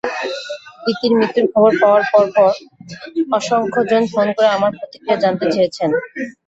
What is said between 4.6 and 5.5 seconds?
প্রতিক্রিয়া জানতে